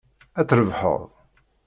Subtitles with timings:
[0.39, 1.01] Ad trebḥeḍ.